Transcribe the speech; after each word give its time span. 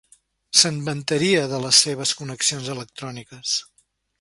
Se'n 0.61 0.79
vantaria, 0.87 1.43
de 1.53 1.59
les 1.65 1.81
seves 1.87 2.15
connexions 2.23 2.73
electròniques. 2.77 3.57